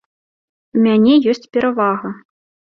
[0.77, 2.15] У мяне ёсць перавага!